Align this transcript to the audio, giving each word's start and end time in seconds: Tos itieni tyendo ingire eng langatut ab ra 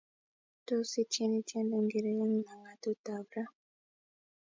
Tos 0.65 0.89
itieni 1.03 1.39
tyendo 1.47 1.73
ingire 1.81 2.09
eng 2.23 2.35
langatut 2.45 3.05
ab 3.15 3.27
ra 3.35 3.43